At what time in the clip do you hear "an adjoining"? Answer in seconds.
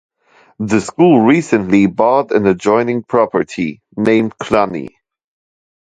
2.31-3.03